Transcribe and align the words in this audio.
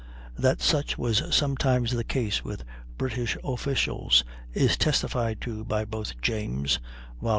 That 0.35 0.61
such 0.61 0.97
was 0.97 1.21
sometimes 1.29 1.91
the 1.91 2.03
case 2.03 2.43
with 2.43 2.63
British 2.97 3.37
officials 3.43 4.23
is 4.51 4.75
testified 4.75 5.41
to 5.41 5.63
by 5.63 5.85
both 5.85 6.19
James 6.21 6.79
(vol. 7.21 7.29